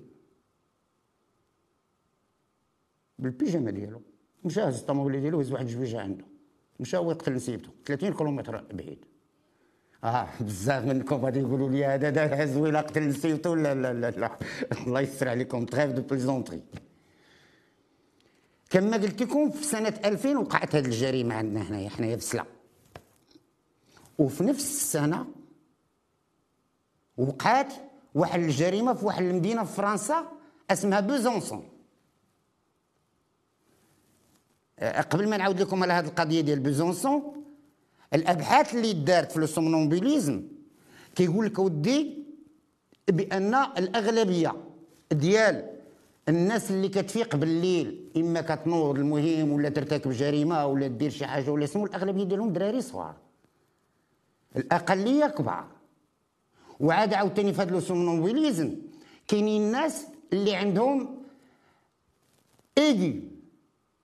بالبيجامة 3.19 3.71
ديالو. 3.71 4.03
مشى 4.45 4.61
هز 4.61 4.81
الطوموبيل 4.81 5.21
ديالو 5.21 5.41
هز 5.41 5.53
واحد 5.53 5.67
الجويجه 5.67 6.01
عنده. 6.01 6.25
مشى 6.81 6.97
هو 6.97 7.11
يقتل 7.11 7.33
نسيبته 7.33 7.71
30 7.85 8.13
كيلومتر 8.15 8.65
بعيد. 8.73 9.05
آه 10.07 10.29
بزاف 10.41 10.85
منكم 10.85 11.17
غادي 11.25 11.41
يقولوا 11.41 11.71
لي 11.71 11.85
هذا 11.85 12.11
دار 12.11 12.45
هز 12.45 12.57
ولا 12.57 12.81
قتل 12.81 13.09
نسيبته 13.09 13.57
لا 13.57 13.75
لا 13.75 13.93
لا 13.93 14.11
لا. 14.11 14.31
الله 14.87 15.01
يستر 15.01 15.29
عليكم. 15.29 15.65
trêve 15.65 15.91
de 15.91 16.03
plaisanterie 16.03 16.63
كما 18.71 18.97
قلت 18.97 19.23
لكم 19.23 19.51
في 19.51 19.65
سنة 19.65 20.01
2000 20.05 20.37
وقعت 20.39 20.75
هذه 20.75 20.85
الجريمة 20.85 21.35
عندنا 21.35 21.63
هنايا 21.63 21.89
حنايا 21.89 22.17
في 22.17 22.23
سلا 22.23 22.45
وفي 24.19 24.45
نفس 24.45 24.65
السنة 24.65 25.27
وقعت 27.17 27.73
واحد 28.15 28.41
الجريمة 28.41 28.95
في 28.95 29.07
واحد 29.07 29.25
المدينة 29.25 29.65
في 29.65 29.73
فرنسا 29.73 30.33
اسمها 30.71 31.01
بوزونسون 31.01 31.69
أه، 34.79 35.01
قبل 35.01 35.29
ما 35.29 35.37
نعاود 35.37 35.61
لكم 35.61 35.83
على 35.83 35.93
هذه 35.93 36.07
القضية 36.07 36.41
ديال 36.41 36.61
بوزونسون 36.61 37.46
الأبحاث 38.15 38.75
اللي 38.75 38.93
دارت 38.93 39.33
في 39.33 39.37
ال 39.37 39.44
somnambulisme 39.44 40.43
كيقول 41.15 41.47
لك 41.47 41.59
ودي 41.59 42.25
بأن 43.09 43.55
الأغلبية 43.55 44.55
ديال 45.13 45.71
الناس 46.29 46.71
اللي 46.71 46.89
كتفيق 46.89 47.37
بالليل 47.37 48.09
إما 48.17 48.41
كتنوض 48.41 48.99
المهم 48.99 49.53
ولا 49.53 49.69
ترتكب 49.69 50.11
جريمة 50.11 50.67
ولا 50.67 50.87
دير 50.87 51.11
شي 51.11 51.27
حاجة 51.27 51.51
ولا 51.51 51.67
سمو 51.67 51.87
الأغلبية 51.87 52.25
ديالهم 52.25 52.53
دراري 52.53 52.83
صغار. 52.83 53.15
الأقلية 54.57 55.27
كبار. 55.27 55.67
وعاد 56.81 57.15
عاوتاني 57.15 57.53
في 57.53 57.63
هذا 57.63 57.79
ال 57.79 57.86
somnambulisme 57.86 58.77
كاينين 59.29 59.63
الناس 59.63 60.07
اللي 60.33 60.55
عندهم 60.55 61.23
ايدي 62.79 63.23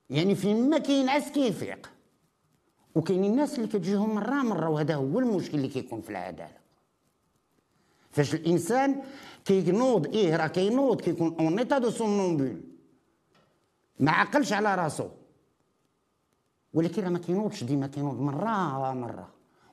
يعني 0.09 0.35
فين 0.35 0.69
ما 0.69 0.77
كينعس 0.77 1.31
كيفيق. 1.31 1.89
وكاينين 2.95 3.31
الناس 3.31 3.55
اللي 3.55 3.67
كتجيهم 3.67 4.15
مرة 4.15 4.41
مرة 4.43 4.69
وهذا 4.69 4.95
هو 4.95 5.19
المشكل 5.19 5.57
اللي 5.57 5.67
كيكون 5.67 6.01
في 6.01 6.09
العدالة. 6.09 6.57
فاش 8.11 8.35
الإنسان 8.35 9.01
كينوض 9.45 10.15
إيه 10.15 10.35
راه 10.35 10.47
كينوض 10.47 11.01
كيكون 11.01 11.35
en 11.39 11.59
état 11.59 11.77
de 11.77 11.89
somnambule 11.89 12.61
ما 13.99 14.11
عقلش 14.11 14.53
على 14.53 14.75
راسو. 14.75 15.09
ولكن 16.73 17.03
راه 17.03 17.09
ما 17.09 17.19
كينوضش 17.19 17.63
ديما 17.63 17.87
كينوض 17.87 18.19
مرة 18.19 18.93
مرة. 18.93 19.29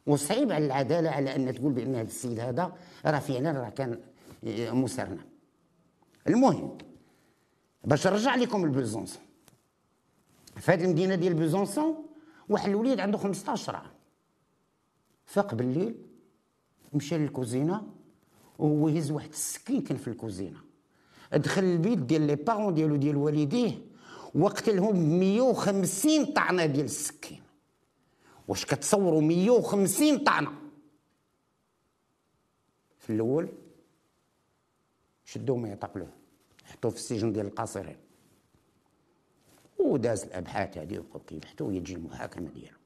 وصعيب 0.07 0.53
على 0.53 0.67
العدالة 0.67 1.11
على 1.11 1.37
أن 1.37 1.55
تقول 1.55 1.73
بأن 1.73 1.95
هذا 1.95 2.09
السيد 2.09 2.41
هذا 2.41 2.73
راه 3.05 3.19
فعلا 3.19 3.53
راه 3.53 3.69
كان 3.69 4.01
مسرنم. 4.73 5.25
المهم 6.29 6.79
باش 7.85 8.07
نرجع 8.07 8.35
لكم 8.35 8.65
لبوزونسون 8.65 9.21
في 10.57 10.73
هذه 10.73 10.85
المدينة 10.85 11.15
ديال 11.15 11.35
بوزونسون 11.35 12.07
واحد 12.51 12.69
الوليد 12.69 13.01
عنده 13.01 13.19
15 13.19 13.77
عام 13.77 13.91
فاق 15.27 15.55
بالليل 15.55 15.95
مشى 16.93 17.19
للكوزينة 17.19 17.87
وهو 18.59 18.89
يهز 18.89 19.11
واحد 19.11 19.29
السكين 19.29 19.83
كان 19.83 19.97
في 19.97 20.09
الكوزينة. 20.09 20.61
دخل 21.33 21.65
البيت 21.65 21.99
ديال 21.99 22.23
les 22.23 22.37
parents 22.37 22.75
ديالو 22.75 22.97
ديال 22.97 23.17
والديه 23.17 23.79
وقتلهم 24.35 25.19
150 25.19 26.27
طعنة 26.27 26.67
ديال 26.67 26.85
السكين. 26.85 27.43
واش 28.49 28.65
كتصوروا 28.65 29.21
150 29.21 30.19
طعنة؟ 30.19 30.53
في 32.99 33.11
الأول 33.11 33.49
شدوه 35.25 35.57
ما 35.57 35.69
يعتقلوه 35.69 36.11
حطوه 36.65 36.91
في 36.91 36.97
السجن 36.97 37.33
ديال 37.33 37.47
القاصرين. 37.47 37.97
وداز 39.87 40.23
الأبحاث 40.25 40.79
هذه 40.79 40.99
وبقاو 40.99 41.21
كيبحثوا 41.21 41.69
ويجي 41.69 41.95
المحاكمة 41.95 42.51
ديالو. 42.51 42.79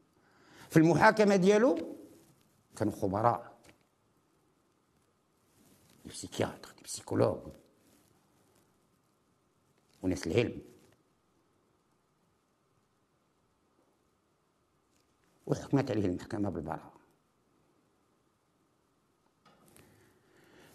في 0.70 0.76
المحاكمة 0.76 1.36
ديالو 1.36 1.96
كانوا 2.76 2.92
خبراء. 2.92 3.54
البسيكياتر 6.04 6.74
البسيكولوج 6.78 7.38
وناس 10.02 10.26
العلم. 10.26 10.62
وحكمت 15.46 15.90
عليه 15.90 16.04
المحكمة 16.06 16.50
بالبراءة. 16.50 16.92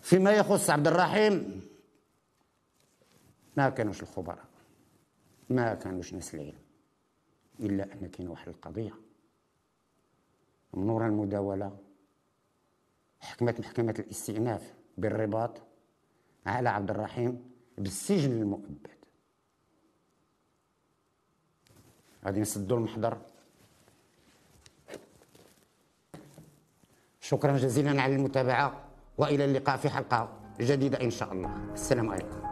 فيما 0.01 0.31
يخص 0.31 0.69
عبد 0.69 0.87
الرحيم 0.87 1.61
ما 3.57 3.69
كانوش 3.69 4.01
الخبراء. 4.01 4.48
ما 5.49 5.73
كانوش 5.73 6.13
ناس 6.13 6.35
العلم 6.35 6.59
إلا 7.59 7.93
أن 7.93 8.07
كاين 8.07 8.27
واحد 8.29 8.47
القضية. 8.47 8.93
من 10.73 10.89
وراء 10.89 11.07
المداولة 11.07 11.77
حكمت 13.19 13.59
محكمة 13.59 13.95
الاستئناف 13.99 14.73
بالرباط 14.97 15.61
على 16.45 16.69
عبد 16.69 16.89
الرحيم 16.89 17.51
بالسجن 17.77 18.31
المؤبد. 18.31 18.87
غادي 22.25 22.39
نسدوا 22.39 22.77
المحضر. 22.77 23.17
شكرا 27.21 27.57
جزيلا 27.57 28.01
على 28.01 28.15
المتابعة 28.15 28.85
وإلى 29.17 29.45
اللقاء 29.45 29.77
في 29.77 29.89
حلقة 29.89 30.39
جديدة 30.59 31.01
إن 31.01 31.11
شاء 31.11 31.33
الله. 31.33 31.73
السلام 31.73 32.09
عليكم. 32.09 32.48